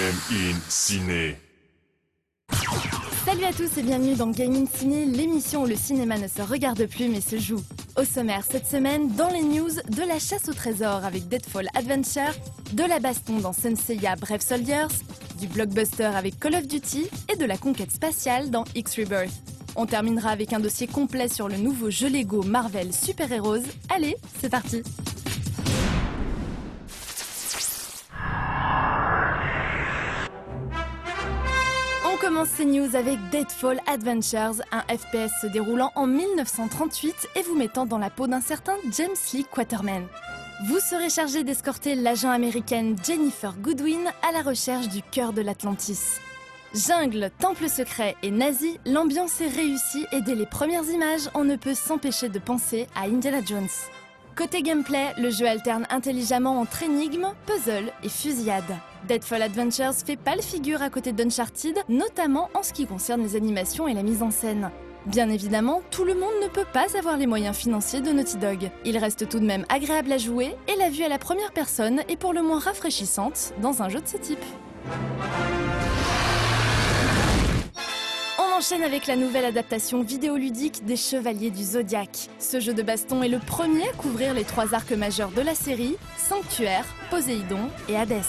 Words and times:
Game 0.00 0.16
in 0.30 0.56
Ciné. 0.70 1.36
Salut 3.26 3.44
à 3.44 3.52
tous 3.52 3.76
et 3.76 3.82
bienvenue 3.82 4.14
dans 4.14 4.30
Gaming 4.30 4.66
Ciné, 4.66 5.04
l'émission 5.04 5.64
où 5.64 5.66
le 5.66 5.76
cinéma 5.76 6.16
ne 6.16 6.26
se 6.26 6.40
regarde 6.40 6.86
plus 6.86 7.10
mais 7.10 7.20
se 7.20 7.38
joue. 7.38 7.62
Au 7.98 8.04
sommaire 8.04 8.42
cette 8.50 8.66
semaine, 8.66 9.14
dans 9.14 9.28
les 9.28 9.42
news, 9.42 9.68
de 9.68 10.08
la 10.08 10.18
chasse 10.18 10.48
au 10.48 10.54
trésor 10.54 11.04
avec 11.04 11.28
Deadfall 11.28 11.68
Adventure, 11.74 12.32
de 12.72 12.84
la 12.84 12.98
baston 12.98 13.40
dans 13.40 13.52
Senseiya 13.52 14.16
Brave 14.16 14.40
Soldiers, 14.40 14.86
du 15.38 15.48
blockbuster 15.48 16.04
avec 16.04 16.40
Call 16.40 16.54
of 16.54 16.66
Duty 16.66 17.06
et 17.30 17.36
de 17.36 17.44
la 17.44 17.58
conquête 17.58 17.92
spatiale 17.92 18.50
dans 18.50 18.64
X-Rebirth. 18.74 19.34
On 19.76 19.84
terminera 19.84 20.30
avec 20.30 20.54
un 20.54 20.60
dossier 20.60 20.86
complet 20.86 21.28
sur 21.28 21.46
le 21.46 21.58
nouveau 21.58 21.90
jeu 21.90 22.08
Lego 22.08 22.42
Marvel 22.42 22.94
Super 22.94 23.30
Heroes. 23.30 23.66
Allez, 23.94 24.16
c'est 24.40 24.48
parti 24.48 24.82
commence 32.40 32.60
news 32.60 32.96
avec 32.96 33.18
Deadfall 33.30 33.80
Adventures, 33.86 34.62
un 34.72 34.80
FPS 34.88 35.30
se 35.42 35.46
déroulant 35.46 35.92
en 35.94 36.06
1938 36.06 37.28
et 37.36 37.42
vous 37.42 37.54
mettant 37.54 37.84
dans 37.84 37.98
la 37.98 38.08
peau 38.08 38.28
d'un 38.28 38.40
certain 38.40 38.76
James 38.92 39.08
Lee 39.34 39.44
Quaterman. 39.44 40.06
Vous 40.66 40.80
serez 40.80 41.10
chargé 41.10 41.44
d'escorter 41.44 41.94
l'agent 41.94 42.30
américaine 42.30 42.96
Jennifer 43.04 43.52
Goodwin 43.58 44.10
à 44.26 44.32
la 44.32 44.40
recherche 44.40 44.88
du 44.88 45.02
cœur 45.02 45.34
de 45.34 45.42
l'Atlantis. 45.42 46.18
Jungle, 46.72 47.30
temple 47.38 47.68
secret 47.68 48.16
et 48.22 48.30
nazi, 48.30 48.78
l'ambiance 48.86 49.38
est 49.42 49.48
réussie 49.48 50.06
et 50.10 50.22
dès 50.22 50.34
les 50.34 50.46
premières 50.46 50.88
images, 50.88 51.28
on 51.34 51.44
ne 51.44 51.56
peut 51.56 51.74
s'empêcher 51.74 52.30
de 52.30 52.38
penser 52.38 52.86
à 52.94 53.02
Indiana 53.02 53.44
Jones. 53.44 53.68
Côté 54.36 54.62
gameplay, 54.62 55.12
le 55.18 55.30
jeu 55.30 55.46
alterne 55.46 55.86
intelligemment 55.90 56.60
entre 56.60 56.82
énigmes, 56.82 57.32
puzzles 57.46 57.92
et 58.02 58.08
fusillades. 58.08 58.76
Deadfall 59.08 59.42
Adventures 59.42 59.94
fait 59.94 60.16
pâle 60.16 60.42
figure 60.42 60.82
à 60.82 60.90
côté 60.90 61.12
d'Uncharted, 61.12 61.78
notamment 61.88 62.48
en 62.54 62.62
ce 62.62 62.72
qui 62.72 62.86
concerne 62.86 63.22
les 63.22 63.36
animations 63.36 63.88
et 63.88 63.94
la 63.94 64.02
mise 64.02 64.22
en 64.22 64.30
scène. 64.30 64.70
Bien 65.06 65.30
évidemment, 65.30 65.82
tout 65.90 66.04
le 66.04 66.14
monde 66.14 66.34
ne 66.42 66.48
peut 66.48 66.66
pas 66.72 66.96
avoir 66.96 67.16
les 67.16 67.26
moyens 67.26 67.56
financiers 67.56 68.02
de 68.02 68.12
Naughty 68.12 68.36
Dog. 68.36 68.70
Il 68.84 68.98
reste 68.98 69.28
tout 69.28 69.40
de 69.40 69.46
même 69.46 69.64
agréable 69.68 70.12
à 70.12 70.18
jouer 70.18 70.54
et 70.68 70.76
la 70.76 70.90
vue 70.90 71.04
à 71.04 71.08
la 71.08 71.18
première 71.18 71.52
personne 71.52 72.02
est 72.08 72.18
pour 72.18 72.32
le 72.32 72.42
moins 72.42 72.58
rafraîchissante 72.58 73.54
dans 73.62 73.82
un 73.82 73.88
jeu 73.88 74.00
de 74.00 74.08
ce 74.08 74.18
type. 74.18 74.44
Enchaîne 78.60 78.82
avec 78.82 79.06
la 79.06 79.16
nouvelle 79.16 79.46
adaptation 79.46 80.02
vidéoludique 80.02 80.84
des 80.84 80.96
Chevaliers 80.96 81.50
du 81.50 81.64
Zodiaque. 81.64 82.28
Ce 82.38 82.60
jeu 82.60 82.74
de 82.74 82.82
baston 82.82 83.22
est 83.22 83.30
le 83.30 83.38
premier 83.38 83.88
à 83.88 83.92
couvrir 83.92 84.34
les 84.34 84.44
trois 84.44 84.74
arcs 84.74 84.92
majeurs 84.92 85.30
de 85.30 85.40
la 85.40 85.54
série, 85.54 85.96
Sanctuaire, 86.18 86.84
Poséidon 87.08 87.70
et 87.88 87.96
Hadès. 87.96 88.20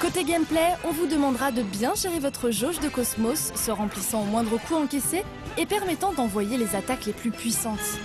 Côté 0.00 0.24
gameplay, 0.24 0.72
on 0.82 0.92
vous 0.92 1.06
demandera 1.06 1.52
de 1.52 1.60
bien 1.60 1.94
gérer 1.94 2.20
votre 2.20 2.50
jauge 2.50 2.80
de 2.80 2.88
cosmos, 2.88 3.52
se 3.54 3.70
remplissant 3.70 4.22
au 4.22 4.24
moindre 4.24 4.56
coup 4.66 4.76
encaissé 4.76 5.24
et 5.58 5.66
permettant 5.66 6.14
d'envoyer 6.14 6.56
les 6.56 6.74
attaques 6.74 7.04
les 7.04 7.12
plus 7.12 7.32
puissantes. 7.32 7.98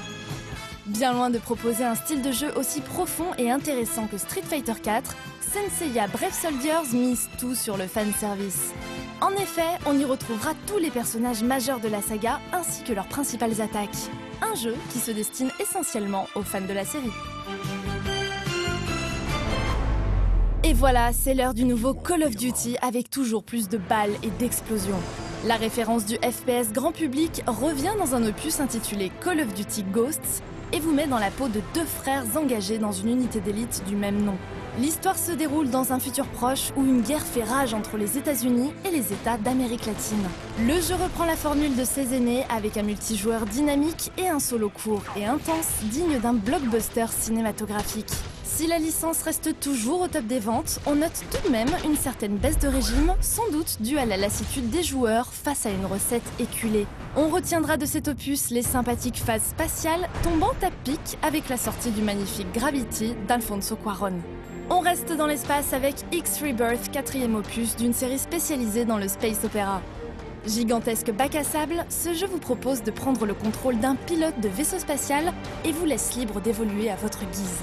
Bien 0.87 1.13
loin 1.13 1.29
de 1.29 1.37
proposer 1.37 1.85
un 1.85 1.95
style 1.95 2.21
de 2.21 2.33
jeu 2.33 2.51
aussi 2.57 2.81
profond 2.81 3.27
et 3.37 3.49
intéressant 3.49 4.07
que 4.07 4.17
Street 4.17 4.43
Fighter 4.43 4.73
4, 4.83 5.15
Senseiya 5.39 6.07
Brave 6.07 6.33
Soldiers 6.33 6.93
mise 6.93 7.29
tout 7.39 7.55
sur 7.55 7.77
le 7.77 7.87
fanservice. 7.87 8.73
En 9.21 9.29
effet, 9.33 9.77
on 9.85 9.97
y 9.99 10.03
retrouvera 10.03 10.53
tous 10.65 10.79
les 10.79 10.89
personnages 10.89 11.43
majeurs 11.43 11.79
de 11.79 11.87
la 11.87 12.01
saga 12.01 12.39
ainsi 12.51 12.83
que 12.83 12.91
leurs 12.91 13.07
principales 13.07 13.61
attaques. 13.61 14.09
Un 14.41 14.55
jeu 14.55 14.73
qui 14.89 14.97
se 14.97 15.11
destine 15.11 15.51
essentiellement 15.59 16.25
aux 16.33 16.41
fans 16.41 16.65
de 16.67 16.73
la 16.73 16.83
série. 16.83 17.11
Et 20.63 20.73
voilà, 20.73 21.13
c'est 21.13 21.35
l'heure 21.35 21.53
du 21.53 21.65
nouveau 21.65 21.93
Call 21.93 22.23
of 22.23 22.35
Duty 22.35 22.77
avec 22.81 23.11
toujours 23.11 23.43
plus 23.43 23.69
de 23.69 23.77
balles 23.77 24.15
et 24.23 24.31
d'explosions. 24.39 24.99
La 25.45 25.55
référence 25.55 26.05
du 26.05 26.15
FPS 26.15 26.73
grand 26.73 26.91
public 26.91 27.43
revient 27.45 27.93
dans 27.99 28.15
un 28.15 28.25
opus 28.25 28.59
intitulé 28.59 29.11
Call 29.23 29.41
of 29.41 29.53
Duty 29.53 29.83
Ghosts 29.83 30.41
et 30.73 30.79
vous 30.79 30.93
met 30.93 31.05
dans 31.05 31.19
la 31.19 31.29
peau 31.29 31.47
de 31.47 31.61
deux 31.75 31.85
frères 31.85 32.25
engagés 32.35 32.79
dans 32.79 32.91
une 32.91 33.09
unité 33.09 33.39
d'élite 33.39 33.83
du 33.87 33.95
même 33.95 34.23
nom. 34.23 34.37
L'histoire 34.79 35.17
se 35.17 35.33
déroule 35.33 35.69
dans 35.69 35.91
un 35.91 35.99
futur 35.99 36.25
proche 36.27 36.71
où 36.77 36.85
une 36.85 37.01
guerre 37.01 37.25
fait 37.25 37.43
rage 37.43 37.73
entre 37.73 37.97
les 37.97 38.17
États-Unis 38.17 38.71
et 38.85 38.91
les 38.91 39.11
États 39.11 39.37
d'Amérique 39.37 39.85
latine. 39.85 40.23
Le 40.65 40.75
jeu 40.75 40.95
reprend 40.95 41.25
la 41.25 41.35
formule 41.35 41.75
de 41.75 41.83
ses 41.83 42.15
aînés 42.15 42.45
avec 42.49 42.77
un 42.77 42.83
multijoueur 42.83 43.45
dynamique 43.45 44.11
et 44.17 44.29
un 44.29 44.39
solo 44.39 44.69
court 44.69 45.03
et 45.17 45.25
intense 45.25 45.67
digne 45.83 46.19
d'un 46.19 46.33
blockbuster 46.33 47.07
cinématographique. 47.09 48.11
Si 48.45 48.65
la 48.65 48.79
licence 48.79 49.23
reste 49.23 49.59
toujours 49.59 50.01
au 50.01 50.07
top 50.07 50.25
des 50.25 50.39
ventes, 50.39 50.79
on 50.85 50.95
note 50.95 51.21
tout 51.31 51.47
de 51.47 51.51
même 51.51 51.69
une 51.83 51.97
certaine 51.97 52.37
baisse 52.37 52.59
de 52.59 52.67
régime, 52.67 53.13
sans 53.19 53.49
doute 53.51 53.77
due 53.81 53.97
à 53.97 54.05
la 54.05 54.17
lassitude 54.17 54.69
des 54.69 54.83
joueurs 54.83 55.27
face 55.33 55.65
à 55.65 55.69
une 55.69 55.85
recette 55.85 56.21
éculée. 56.39 56.85
On 57.17 57.27
retiendra 57.27 57.75
de 57.75 57.85
cet 57.85 58.07
opus 58.07 58.51
les 58.51 58.61
sympathiques 58.61 59.17
phases 59.17 59.49
spatiales 59.49 60.07
tombant 60.23 60.53
à 60.61 60.71
pic 60.85 61.17
avec 61.23 61.49
la 61.49 61.57
sortie 61.57 61.91
du 61.91 62.01
magnifique 62.01 62.51
Gravity 62.53 63.15
d'Alfonso 63.27 63.75
Cuaron. 63.75 64.19
On 64.73 64.79
reste 64.79 65.11
dans 65.11 65.27
l'espace 65.27 65.73
avec 65.73 65.95
X-Rebirth, 66.13 66.91
quatrième 66.93 67.35
opus 67.35 67.75
d'une 67.75 67.91
série 67.91 68.17
spécialisée 68.17 68.85
dans 68.85 68.97
le 68.97 69.09
space 69.09 69.43
opéra. 69.43 69.81
Gigantesque 70.47 71.11
bac 71.11 71.35
à 71.35 71.43
sable, 71.43 71.83
ce 71.89 72.13
jeu 72.13 72.25
vous 72.25 72.39
propose 72.39 72.81
de 72.81 72.89
prendre 72.89 73.25
le 73.25 73.33
contrôle 73.33 73.79
d'un 73.79 73.97
pilote 73.97 74.39
de 74.39 74.47
vaisseau 74.47 74.79
spatial 74.79 75.33
et 75.65 75.73
vous 75.73 75.85
laisse 75.85 76.15
libre 76.15 76.39
d'évoluer 76.39 76.89
à 76.89 76.95
votre 76.95 77.29
guise. 77.29 77.59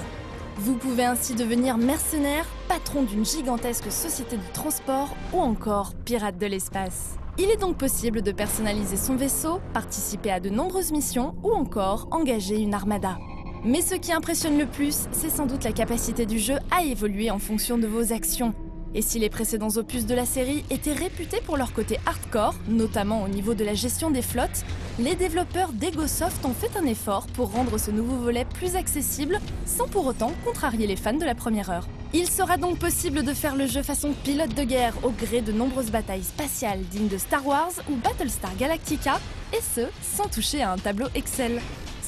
Vous 0.59 0.75
pouvez 0.75 1.07
ainsi 1.07 1.35
devenir 1.35 1.79
mercenaire, 1.79 2.45
patron 2.69 3.05
d'une 3.05 3.25
gigantesque 3.25 3.91
société 3.91 4.37
de 4.37 4.53
transport 4.53 5.17
ou 5.33 5.41
encore 5.41 5.95
pirate 6.05 6.37
de 6.37 6.47
l'espace. 6.47 7.17
Il 7.39 7.51
est 7.51 7.57
donc 7.57 7.79
possible 7.79 8.21
de 8.21 8.33
personnaliser 8.33 8.99
son 8.99 9.17
vaisseau, 9.17 9.61
participer 9.73 10.31
à 10.31 10.41
de 10.41 10.51
nombreuses 10.51 10.93
missions 10.93 11.35
ou 11.43 11.53
encore 11.53 12.07
engager 12.11 12.59
une 12.59 12.75
armada. 12.75 13.17
Mais 13.65 13.81
ce 13.81 13.95
qui 13.95 14.13
impressionne 14.13 14.59
le 14.59 14.67
plus, 14.67 15.09
c'est 15.11 15.31
sans 15.31 15.47
doute 15.47 15.65
la 15.65 15.73
capacité 15.73 16.27
du 16.27 16.39
jeu 16.39 16.57
à 16.71 16.85
évoluer 16.85 17.31
en 17.31 17.39
fonction 17.39 17.79
de 17.79 17.87
vos 17.87 18.13
actions. 18.13 18.55
Et 18.95 19.03
si 19.03 19.19
les 19.19 19.29
précédents 19.29 19.77
opus 19.77 20.07
de 20.07 20.15
la 20.15 20.25
série 20.25 20.65
étaient 20.71 20.93
réputés 20.93 21.43
pour 21.45 21.57
leur 21.57 21.73
côté 21.73 21.99
hardcore, 22.07 22.55
notamment 22.69 23.23
au 23.23 23.29
niveau 23.29 23.55
de 23.55 23.65
la 23.65 23.75
gestion 23.75 24.11
des 24.11 24.23
flottes, 24.23 24.65
les 24.99 25.15
développeurs 25.15 25.73
d'EgoSoft 25.73 26.45
ont 26.45 26.55
fait 26.55 26.75
un 26.79 26.87
effort 26.87 27.27
pour 27.27 27.53
rendre 27.53 27.79
ce 27.79 27.91
nouveau 27.91 28.17
volet 28.17 28.47
plus 28.47 28.77
accessible, 28.77 29.41
sans 29.67 29.89
pour 29.89 30.07
autant 30.07 30.33
contrarier 30.45 30.87
les 30.87 30.97
fans 30.97 31.13
de 31.13 31.25
la 31.25 31.35
première 31.35 31.71
heure. 31.71 31.87
Il 32.15 32.29
sera 32.29 32.57
donc 32.57 32.79
possible 32.79 33.23
de 33.23 33.35
faire 33.35 33.57
le 33.57 33.67
jeu 33.67 33.83
façon 33.83 34.15
pilote 34.25 34.55
de 34.55 34.65
guerre 34.65 34.95
au 35.03 35.11
gré 35.11 35.43
de 35.43 35.53
nombreuses 35.53 35.91
batailles 35.91 36.25
spatiales 36.25 36.81
dignes 36.91 37.09
de 37.09 37.19
Star 37.19 37.47
Wars 37.47 37.73
ou 37.91 37.97
Battlestar 37.97 38.57
Galactica, 38.57 39.21
et 39.53 39.61
ce, 39.61 39.83
sans 40.03 40.29
toucher 40.29 40.63
à 40.63 40.73
un 40.73 40.79
tableau 40.79 41.09
Excel. 41.15 41.61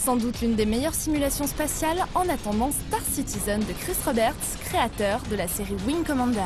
Sans 0.03 0.17
doute 0.17 0.41
l'une 0.41 0.55
des 0.55 0.65
meilleures 0.65 0.95
simulations 0.95 1.47
spatiales 1.47 2.07
en 2.15 2.27
attendant 2.27 2.71
Star 2.71 3.03
Citizen 3.03 3.61
de 3.61 3.73
Chris 3.75 3.97
Roberts, 4.07 4.35
créateur 4.65 5.21
de 5.31 5.37
la 5.37 5.47
série 5.47 5.77
Wing 5.87 6.05
Commander. 6.05 6.41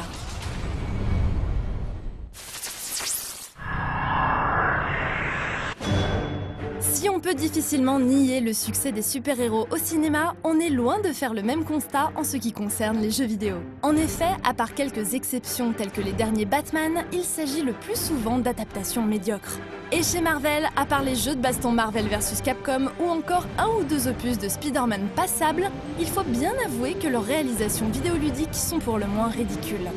Peut 7.24 7.34
difficilement 7.34 7.98
nier 7.98 8.40
le 8.40 8.52
succès 8.52 8.92
des 8.92 9.00
super-héros 9.00 9.66
au 9.70 9.78
cinéma, 9.78 10.34
on 10.44 10.60
est 10.60 10.68
loin 10.68 11.00
de 11.00 11.08
faire 11.08 11.32
le 11.32 11.42
même 11.42 11.64
constat 11.64 12.12
en 12.16 12.22
ce 12.22 12.36
qui 12.36 12.52
concerne 12.52 13.00
les 13.00 13.10
jeux 13.10 13.24
vidéo. 13.24 13.56
En 13.80 13.96
effet, 13.96 14.28
à 14.46 14.52
part 14.52 14.74
quelques 14.74 15.14
exceptions 15.14 15.72
telles 15.72 15.90
que 15.90 16.02
les 16.02 16.12
derniers 16.12 16.44
Batman, 16.44 17.02
il 17.14 17.24
s'agit 17.24 17.62
le 17.62 17.72
plus 17.72 17.96
souvent 17.96 18.38
d'adaptations 18.40 19.02
médiocres. 19.02 19.58
Et 19.90 20.02
chez 20.02 20.20
Marvel, 20.20 20.68
à 20.76 20.84
part 20.84 21.02
les 21.02 21.14
jeux 21.14 21.34
de 21.34 21.40
baston 21.40 21.72
Marvel 21.72 22.08
vs 22.08 22.42
Capcom 22.44 22.90
ou 23.00 23.08
encore 23.08 23.46
un 23.56 23.68
ou 23.68 23.84
deux 23.84 24.06
opus 24.06 24.36
de 24.36 24.50
Spider-Man 24.50 25.08
passables, 25.16 25.70
il 25.98 26.06
faut 26.06 26.24
bien 26.24 26.52
avouer 26.66 26.92
que 26.92 27.08
leurs 27.08 27.24
réalisations 27.24 27.88
vidéoludiques 27.88 28.54
sont 28.54 28.80
pour 28.80 28.98
le 28.98 29.06
moins 29.06 29.28
ridicules. 29.28 29.88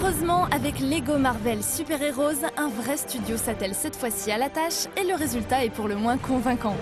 Heureusement, 0.00 0.44
avec 0.52 0.78
Lego 0.78 1.18
Marvel 1.18 1.58
Super 1.64 2.00
Heroes, 2.00 2.46
un 2.56 2.68
vrai 2.68 2.96
studio 2.96 3.36
s'attelle 3.36 3.74
cette 3.74 3.96
fois-ci 3.96 4.30
à 4.30 4.38
la 4.38 4.48
tâche 4.48 4.86
et 4.96 5.02
le 5.02 5.16
résultat 5.16 5.64
est 5.64 5.70
pour 5.70 5.88
le 5.88 5.96
moins 5.96 6.18
convaincant. 6.18 6.76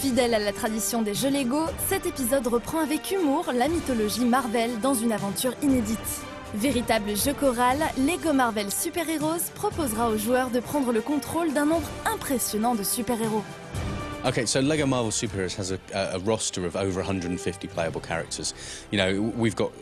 Fidèle 0.00 0.34
à 0.34 0.40
la 0.40 0.52
tradition 0.52 1.02
des 1.02 1.14
jeux 1.14 1.30
Lego, 1.30 1.66
cet 1.88 2.04
épisode 2.04 2.44
reprend 2.48 2.80
avec 2.80 3.12
humour 3.12 3.52
la 3.54 3.68
mythologie 3.68 4.24
Marvel 4.24 4.80
dans 4.80 4.94
une 4.94 5.12
aventure 5.12 5.52
inédite. 5.62 5.98
Véritable 6.54 7.16
jeu 7.16 7.32
choral, 7.32 7.78
Lego 7.96 8.32
Marvel 8.32 8.72
Super 8.72 9.08
Heroes 9.08 9.52
proposera 9.54 10.10
aux 10.10 10.18
joueurs 10.18 10.50
de 10.50 10.58
prendre 10.58 10.92
le 10.92 11.00
contrôle 11.00 11.52
d'un 11.52 11.66
nombre 11.66 11.88
impressionnant 12.12 12.74
de 12.74 12.82
super-héros. 12.82 13.44
Okay, 14.24 14.46
so 14.46 14.60
Lego 14.60 14.86
Marvel 14.86 15.12
Superheroes 15.12 15.56
has 15.56 15.72
a, 15.72 15.78
a 15.94 16.18
roster 16.18 16.64
of 16.66 16.74
over 16.74 17.02
150 17.02 17.68
playable 17.68 18.00
characters. 18.00 18.52
You 18.90 18.98
know, 18.98 19.32
we've 19.36 19.56
got 19.56 19.72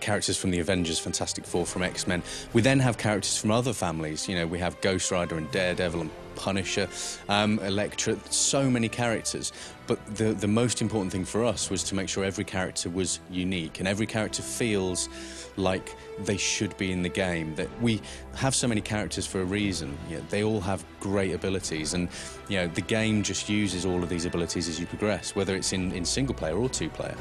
characters 0.00 0.36
from 0.36 0.50
the 0.50 0.60
Avengers, 0.60 0.98
Fantastic 0.98 1.44
Four, 1.44 1.66
from 1.66 1.82
X 1.82 2.06
Men. 2.06 2.22
We 2.52 2.62
then 2.62 2.80
have 2.80 2.98
characters 2.98 3.36
from 3.36 3.50
other 3.50 3.72
families. 3.72 4.28
You 4.28 4.36
know, 4.36 4.46
we 4.46 4.58
have 4.58 4.80
Ghost 4.80 5.10
Rider 5.10 5.36
and 5.36 5.50
Daredevil 5.50 6.00
and 6.00 6.10
Punisher, 6.36 6.88
um, 7.28 7.58
Elektra, 7.60 8.16
so 8.30 8.70
many 8.70 8.88
characters. 8.88 9.52
But 9.86 10.04
the, 10.16 10.32
the 10.32 10.48
most 10.48 10.80
important 10.80 11.12
thing 11.12 11.24
for 11.24 11.44
us 11.44 11.68
was 11.68 11.82
to 11.84 11.94
make 11.94 12.08
sure 12.08 12.24
every 12.24 12.44
character 12.44 12.88
was 12.88 13.20
unique 13.30 13.78
and 13.78 13.88
every 13.88 14.06
character 14.06 14.42
feels 14.42 15.08
like 15.56 15.94
they 16.20 16.36
should 16.36 16.76
be 16.76 16.92
in 16.92 17.02
the 17.02 17.08
game. 17.08 17.54
That 17.56 17.68
we 17.80 18.00
have 18.36 18.54
so 18.54 18.68
many 18.68 18.80
characters 18.80 19.26
for 19.26 19.40
a 19.40 19.44
reason. 19.44 19.98
You 20.08 20.18
know, 20.18 20.24
they 20.30 20.44
all 20.44 20.60
have 20.60 20.84
great 21.00 21.34
abilities, 21.34 21.94
and 21.94 22.08
you 22.48 22.56
know 22.56 22.68
the 22.68 22.80
game 22.80 23.22
just 23.22 23.48
uses 23.48 23.84
all 23.84 24.02
of 24.02 24.08
these 24.08 24.24
abilities 24.24 24.68
as 24.68 24.80
you 24.80 24.86
progress, 24.86 25.34
whether 25.34 25.54
it's 25.54 25.72
in, 25.72 25.92
in 25.92 26.04
single 26.04 26.34
player 26.34 26.56
or 26.56 26.68
two 26.68 26.88
player. 26.88 27.16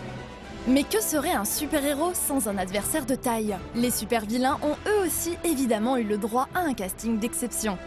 Mais 0.70 0.84
que 0.84 1.02
serait 1.02 1.32
un 1.32 1.46
super-héros 1.46 2.14
sans 2.14 2.48
un 2.48 2.58
adversaire 2.58 3.06
de 3.06 3.16
taille? 3.16 3.58
Les 3.74 3.90
super-vilains 3.90 4.60
ont 4.62 4.76
eux 4.88 5.06
aussi 5.06 5.36
évidemment 5.44 5.98
eu 5.98 6.04
le 6.04 6.18
droit 6.18 6.48
à 6.54 6.60
un 6.60 6.74
casting 6.74 7.18
d'exception. 7.18 7.78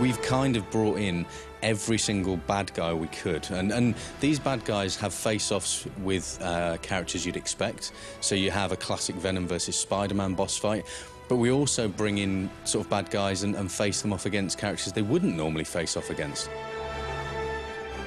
we've 0.00 0.20
kind 0.22 0.56
of 0.56 0.68
brought 0.70 0.98
in 0.98 1.26
every 1.62 1.98
single 1.98 2.38
bad 2.46 2.72
guy 2.72 2.92
we 2.92 3.08
could. 3.08 3.46
And, 3.50 3.94
these 4.20 4.38
bad 4.38 4.64
guys 4.64 4.96
have 4.96 5.12
face 5.12 5.52
offs 5.52 5.86
with 6.02 6.38
uh, 6.40 6.78
characters 6.78 7.26
you'd 7.26 7.36
expect. 7.36 7.92
So 8.20 8.34
you 8.34 8.50
have 8.50 8.72
a 8.72 8.76
classic 8.76 9.16
Venom 9.16 9.46
versus 9.46 9.76
Spider 9.76 10.14
Man 10.14 10.34
boss 10.34 10.56
fight. 10.56 10.86
But 11.28 11.36
we 11.36 11.50
also 11.50 11.86
bring 11.86 12.18
in 12.18 12.48
sort 12.64 12.86
of 12.86 12.90
bad 12.90 13.10
guys 13.10 13.42
and 13.42 13.70
face 13.70 14.00
them 14.00 14.12
off 14.12 14.26
against 14.26 14.58
characters 14.58 14.92
they 14.92 15.02
wouldn't 15.02 15.36
normally 15.36 15.64
face 15.64 15.96
off 15.96 16.08
against. 16.08 16.48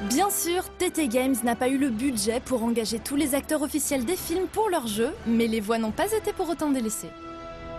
Bien 0.10 0.30
sûr, 0.30 0.64
TT 0.78 1.08
Games 1.08 1.36
n'a 1.46 1.56
pas 1.56 1.70
eu 1.70 1.78
le 1.78 1.90
budget 1.90 2.42
pour 2.42 2.62
engager 2.64 3.00
tous 3.00 3.16
les 3.16 3.36
acteurs 3.36 3.62
officiels 3.62 4.04
des 4.04 4.18
films 4.18 4.48
pour 4.52 4.70
leur 4.70 4.86
jeu, 4.86 5.14
mais 5.26 5.48
les 5.48 5.62
voix 5.62 5.78
n'ont 5.78 5.92
pas 5.92 6.12
été 6.12 6.34
pour 6.34 6.50
autant 6.50 6.72
délaissées. 6.72 7.10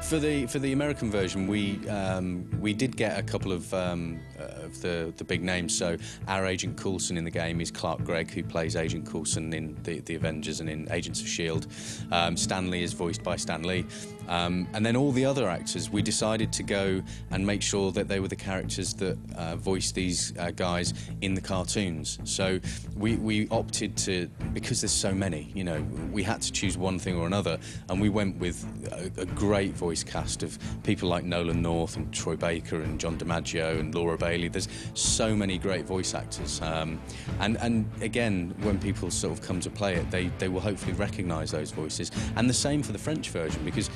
For 0.03 0.19
the 0.19 0.47
for 0.47 0.59
the 0.59 0.73
American 0.73 1.11
version, 1.11 1.47
we 1.47 1.89
um, 1.89 2.47
we 2.61 2.75
did 2.75 2.95
get 2.95 3.19
a 3.19 3.23
couple 3.23 3.53
of 3.53 3.73
um, 3.73 4.21
uh, 4.39 4.67
of 4.67 4.81
the 4.83 5.15
the 5.17 5.25
big 5.25 5.43
names. 5.43 5.77
So 5.77 5.97
our 6.29 6.45
Agent 6.45 6.77
Coulson 6.77 7.17
in 7.17 7.25
the 7.25 7.31
game 7.31 7.61
is 7.61 7.71
Clark 7.71 8.05
Gregg, 8.05 8.31
who 8.31 8.43
plays 8.43 8.77
Agent 8.77 9.11
Coulson 9.11 9.53
in 9.55 9.77
the, 9.83 10.01
the 10.01 10.15
Avengers 10.15 10.61
and 10.61 10.69
in 10.69 10.87
Agents 10.93 11.23
of 11.23 11.27
Shield. 11.27 11.69
Um, 12.13 12.37
Stanley 12.37 12.83
is 12.83 12.93
voiced 12.93 13.23
by 13.23 13.37
Stanley, 13.37 13.87
um, 14.29 14.69
and 14.75 14.85
then 14.85 14.95
all 14.95 15.11
the 15.11 15.25
other 15.25 15.49
actors. 15.49 15.89
We 15.89 16.03
decided 16.03 16.53
to 16.53 16.63
go 16.63 17.03
and 17.31 17.47
make 17.47 17.63
sure 17.63 17.91
that 17.93 18.07
they 18.07 18.21
were 18.21 18.29
the 18.29 18.37
characters 18.37 18.93
that 18.95 19.17
uh, 19.37 19.57
voiced 19.57 19.95
these 19.95 20.37
uh, 20.39 20.51
guys 20.51 20.93
in 21.23 21.33
the 21.33 21.41
cartoons. 21.41 22.19
So 22.25 22.61
we 22.95 23.17
we 23.17 23.49
opted 23.49 23.97
to 23.99 24.29
because 24.53 24.83
there's 24.83 24.93
so 24.93 25.15
many. 25.15 25.51
You 25.55 25.65
know, 25.65 25.81
we 26.13 26.23
had 26.23 26.43
to 26.43 26.53
choose 26.53 26.77
one 26.77 26.99
thing 26.99 27.17
or 27.17 27.27
another, 27.27 27.59
and 27.89 28.03
we 28.03 28.11
went 28.11 28.37
with 28.37 28.65
a, 28.93 29.23
a 29.23 29.27
great 29.27 29.73
voice 29.73 29.94
voice 29.95 30.03
cast 30.03 30.43
of 30.43 30.59
people 30.83 31.09
like 31.09 31.23
Nolan 31.23 31.63
North 31.63 31.97
and 31.97 32.13
Troy 32.13 32.35
Baker 32.35 32.83
and 32.83 32.99
John 32.99 33.17
DiMaggio 33.17 33.79
and 33.79 33.95
Laura 33.95 34.19
Bailey. 34.19 34.49
There's 34.49 34.67
so 34.95 35.37
many 35.37 35.57
great 35.57 35.85
voice 35.85 36.15
actors. 36.15 36.61
Um, 36.61 37.01
and, 37.39 37.57
and 37.59 37.89
again, 38.01 38.53
when 38.63 38.81
people 38.81 39.09
sort 39.13 39.33
of 39.33 39.41
come 39.41 39.61
to 39.61 39.71
play 39.71 39.95
it, 39.95 40.11
they, 40.11 40.33
they 40.41 40.49
will 40.49 40.61
hopefully 40.61 40.95
recognise 40.95 41.53
those 41.53 41.71
voices. 41.71 42.11
And 42.35 42.51
the 42.51 42.55
same 42.55 42.83
for 42.83 42.91
the 42.91 42.99
French 42.99 43.31
version 43.31 43.65
because 43.65 43.89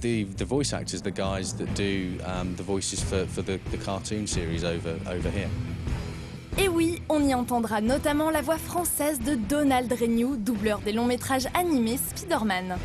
the, 0.00 0.24
the 0.24 0.44
voice 0.44 0.72
actors, 0.72 1.00
the 1.00 1.12
guys 1.12 1.52
that 1.58 1.72
do 1.76 2.18
um, 2.24 2.56
the 2.56 2.64
voices 2.64 3.00
for, 3.00 3.24
for 3.26 3.42
the, 3.42 3.60
the 3.70 3.78
cartoon 3.78 4.26
series 4.26 4.64
over, 4.64 4.98
over 5.06 5.30
here. 5.30 5.50
Et 6.58 6.68
oui, 6.68 7.02
on 7.08 7.20
y 7.20 7.34
entendra 7.34 7.80
notamment 7.80 8.30
la 8.30 8.40
voix 8.40 8.56
française 8.56 9.20
de 9.20 9.36
Donald 9.36 9.92
Renew, 9.92 10.36
doubleur 10.36 10.80
des 10.80 10.92
longs 10.92 11.04
métrages 11.04 11.46
animés 11.54 11.98
Spider-Man. 11.98 12.78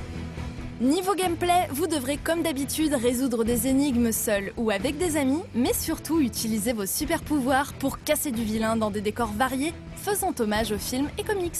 Niveau 0.81 1.13
gameplay, 1.13 1.67
vous 1.69 1.85
devrez 1.85 2.17
comme 2.17 2.41
d'habitude 2.41 2.95
résoudre 2.95 3.43
des 3.43 3.67
énigmes 3.67 4.11
seul 4.11 4.51
ou 4.57 4.71
avec 4.71 4.97
des 4.97 5.15
amis, 5.15 5.43
mais 5.53 5.73
surtout 5.73 6.19
utiliser 6.19 6.73
vos 6.73 6.87
super 6.87 7.21
pouvoirs 7.21 7.73
pour 7.73 8.03
casser 8.03 8.31
du 8.31 8.41
vilain 8.41 8.75
dans 8.75 8.89
des 8.89 9.01
décors 9.01 9.31
variés, 9.31 9.75
faisant 9.95 10.33
hommage 10.39 10.71
aux 10.71 10.79
films 10.79 11.09
et 11.19 11.23
comics. 11.23 11.53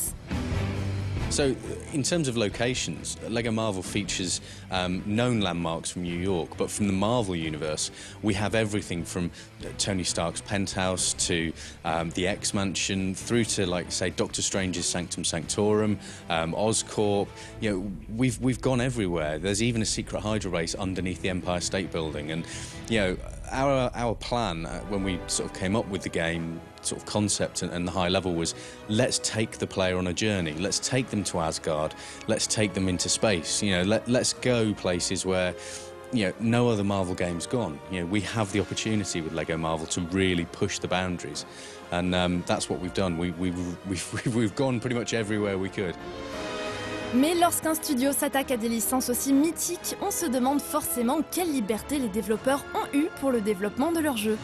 So, 1.31 1.55
in 1.93 2.03
terms 2.03 2.27
of 2.27 2.35
locations, 2.35 3.17
Lego 3.29 3.51
Marvel 3.51 3.81
features 3.81 4.41
um, 4.69 5.01
known 5.05 5.39
landmarks 5.39 5.89
from 5.89 6.03
New 6.03 6.17
York, 6.17 6.57
but 6.57 6.69
from 6.69 6.87
the 6.87 6.93
Marvel 6.93 7.37
universe, 7.37 7.89
we 8.21 8.33
have 8.33 8.53
everything 8.53 9.05
from 9.05 9.31
Tony 9.77 10.03
Stark's 10.03 10.41
penthouse 10.41 11.13
to 11.27 11.53
um, 11.85 12.09
the 12.11 12.27
X 12.27 12.53
Mansion, 12.53 13.15
through 13.15 13.45
to, 13.45 13.65
like, 13.65 13.93
say, 13.93 14.09
Doctor 14.09 14.41
Strange's 14.41 14.85
Sanctum 14.85 15.23
Sanctorum, 15.23 15.97
um, 16.29 16.51
Oscorp. 16.51 17.29
You 17.61 17.71
know, 17.71 17.91
we've 18.17 18.37
we've 18.41 18.59
gone 18.59 18.81
everywhere. 18.81 19.39
There's 19.39 19.63
even 19.63 19.81
a 19.81 19.85
secret 19.85 20.19
Hydra 20.19 20.51
race 20.51 20.75
underneath 20.75 21.21
the 21.21 21.29
Empire 21.29 21.61
State 21.61 21.93
Building, 21.93 22.31
and 22.31 22.45
you 22.89 22.99
know, 22.99 23.17
our 23.51 23.92
our 23.94 24.15
plan 24.15 24.65
uh, 24.65 24.81
when 24.81 25.03
we 25.03 25.19
sort 25.27 25.50
of 25.50 25.57
came 25.57 25.75
up 25.75 25.88
with 25.88 26.03
the 26.03 26.09
game 26.09 26.59
sort 26.81 27.00
of 27.00 27.07
concept 27.07 27.62
and, 27.62 27.71
and, 27.71 27.88
the 27.88 27.92
high 27.92 28.09
level 28.09 28.33
was 28.33 28.56
let's 28.89 29.19
take 29.19 29.59
the 29.59 29.68
player 29.68 29.98
on 29.98 30.07
a 30.07 30.13
journey. 30.13 30.53
Let's 30.53 30.80
take 30.80 31.09
them 31.09 31.24
to 31.25 31.39
Asgard. 31.39 31.94
Let's 32.27 32.48
take 32.48 32.74
them 32.74 32.89
into 32.89 33.07
space. 33.07 33.62
You 33.62 33.77
know, 33.77 33.83
let, 33.83 34.07
let's 34.07 34.33
go 34.33 34.74
places 34.74 35.25
where 35.25 35.53
you 36.12 36.25
know 36.25 36.33
no 36.39 36.69
other 36.69 36.83
Marvel 36.83 37.15
game's 37.15 37.45
gone. 37.45 37.80
You 37.92 38.01
know, 38.01 38.06
we 38.07 38.21
have 38.21 38.51
the 38.51 38.59
opportunity 38.59 39.21
with 39.21 39.33
Lego 39.33 39.57
Marvel 39.57 39.86
to 39.88 40.01
really 40.01 40.45
push 40.45 40.80
the 40.80 40.88
boundaries, 40.88 41.45
and 41.92 42.15
um, 42.15 42.44
that's 42.48 42.69
what 42.69 42.80
we've 42.80 42.94
done. 42.94 43.18
We, 43.18 43.31
we, 43.31 43.51
we've, 43.88 44.36
we've 44.36 44.56
gone 44.56 44.80
pretty 44.80 44.95
much 44.95 45.13
everywhere 45.13 45.57
we 45.57 45.69
could. 45.69 45.95
Mais 47.13 47.35
lorsqu'un 47.35 47.73
studio 47.73 48.13
s'attaque 48.13 48.51
à 48.51 48.57
des 48.57 48.69
licences 48.69 49.09
aussi 49.09 49.33
mythiques, 49.33 49.97
on 50.01 50.11
se 50.11 50.25
demande 50.25 50.61
forcément 50.61 51.19
quelle 51.29 51.51
liberté 51.51 51.99
les 51.99 52.07
développeurs 52.07 52.63
ont 52.73 52.97
eu 52.97 53.07
pour 53.19 53.31
le 53.31 53.41
développement 53.41 53.91
de 53.91 53.99
leur 53.99 54.15
jeu. 54.15 54.37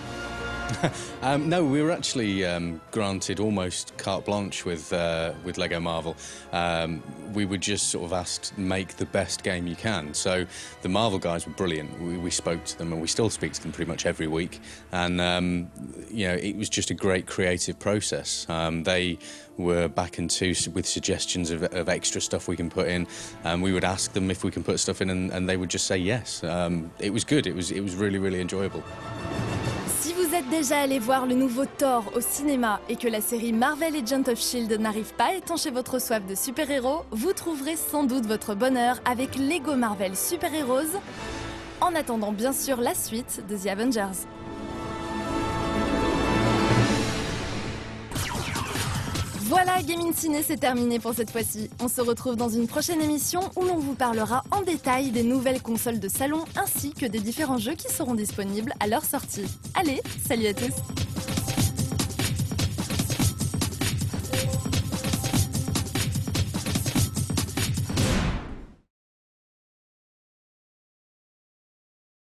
um, 1.22 1.50
no, 1.50 1.64
we 1.64 1.82
were 1.82 1.92
actually 1.92 2.46
um, 2.46 2.82
granted 2.92 3.40
almost 3.40 3.98
carte 3.98 4.26
blanche 4.26 4.66
with 4.66 4.92
uh, 4.94 5.34
with 5.44 5.58
Lego 5.58 5.80
Marvel. 5.80 6.16
Um, 6.52 7.02
we 7.34 7.46
were 7.46 7.58
just 7.58 7.90
sort 7.90 8.06
of 8.06 8.14
asked 8.14 8.58
make 8.58 8.98
the 8.98 9.06
best 9.06 9.44
game 9.44 9.68
you 9.68 9.76
can. 9.76 10.14
So 10.14 10.46
the 10.82 10.90
Marvel 10.90 11.20
guys 11.20 11.46
were 11.46 11.54
brilliant. 11.54 12.00
We, 12.02 12.18
we 12.18 12.32
spoke 12.32 12.64
to 12.66 12.78
them, 12.78 12.92
and 12.92 13.02
we 13.02 13.08
still 13.08 13.30
speak 13.30 13.54
to 13.54 13.62
them 13.62 13.72
pretty 13.72 13.90
much 13.90 14.06
every 14.06 14.28
week. 14.28 14.60
And 14.92 15.22
um, 15.22 15.72
you 16.10 16.28
know, 16.28 16.36
it 16.36 16.56
was 16.56 16.70
just 16.70 16.90
a 16.90 16.94
great 16.96 17.28
creative 17.28 17.80
process. 17.80 18.46
Um, 18.50 18.84
they 18.84 19.20
were 19.58 19.88
back 19.88 20.20
and 20.20 20.28
into 20.42 20.70
with 20.72 20.86
suggestions 20.86 21.50
of, 21.50 21.64
of, 21.64 21.90
extra 21.90 22.22
stuff 22.22 22.48
we 22.48 22.56
can 22.56 22.70
put 22.70 22.88
in. 22.88 23.08
Um, 23.44 23.62
we 23.62 23.74
would 23.74 23.84
ask 23.84 24.14
them 24.14 24.30
if 24.30 24.44
we 24.44 24.52
can 24.52 24.64
put 24.64 24.80
stuff 24.80 25.02
in, 25.02 25.10
and, 25.10 25.32
and 25.32 25.50
they 25.50 25.58
would 25.58 25.70
just 25.70 25.88
say 25.88 25.98
yes. 25.98 26.44
it 27.00 27.12
was 27.12 27.24
good. 27.24 27.48
It 27.48 27.56
was 27.56 27.72
it 27.72 27.82
was 27.82 27.96
really 27.96 28.20
really 28.20 28.42
enjoyable. 28.42 28.84
Êtes 30.38 30.50
déjà 30.50 30.82
allé 30.82 31.00
voir 31.00 31.26
le 31.26 31.34
nouveau 31.34 31.64
Thor 31.66 32.12
au 32.16 32.22
cinéma 32.22 32.80
et 32.90 32.96
que 32.96 33.08
la 33.08 33.22
série 33.22 33.54
Marvel 33.54 33.96
Agent 33.96 34.32
of 34.32 34.40
Shield 34.40 34.72
n'arrive 34.80 35.12
pas 35.16 35.30
à 35.30 35.34
étancher 35.34 35.72
votre 35.72 36.00
soif 36.00 36.24
de 36.28 36.36
super-héros, 36.36 37.06
vous 37.10 37.34
trouverez 37.34 37.76
sans 37.76 38.04
doute 38.04 38.28
votre 38.28 38.54
bonheur 38.54 39.00
avec 39.04 39.36
Lego 39.36 39.76
Marvel 39.76 40.16
Super 40.16 40.54
Heroes, 40.54 41.00
en 41.82 41.96
attendant 41.96 42.32
bien 42.32 42.54
sûr 42.54 42.80
la 42.80 42.94
suite 42.94 43.42
de 43.50 43.58
The 43.58 43.68
Avengers. 43.68 44.28
Voilà, 49.48 49.82
Gaming 49.82 50.14
Ciné, 50.14 50.44
c'est 50.44 50.58
terminé 50.58 51.00
pour 51.00 51.14
cette 51.14 51.32
fois-ci. 51.32 51.70
On 51.80 51.88
se 51.88 52.02
retrouve 52.02 52.36
dans 52.36 52.50
une 52.50 52.68
prochaine 52.68 53.02
émission 53.02 53.40
où 53.56 53.64
l'on 53.64 53.78
vous 53.78 53.96
parlera 53.96 54.44
en 54.52 54.62
détail 54.62 55.12
des 55.12 55.24
nouvelles 55.24 55.62
consoles 55.62 56.02
de 56.02 56.10
salon 56.10 56.44
ainsi 56.58 56.92
que 56.92 57.06
des 57.06 57.20
différents 57.20 57.58
jeux 57.58 57.76
qui 57.76 57.90
seront 57.90 58.14
disponibles 58.14 58.74
à 58.82 58.88
leur 58.88 59.06
sortie. 59.06 59.46
Allez, 59.74 60.02
salut 60.28 60.48
à 60.48 60.54
tous 60.54 60.74